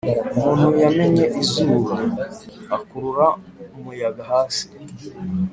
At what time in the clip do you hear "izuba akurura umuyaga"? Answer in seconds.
1.41-4.23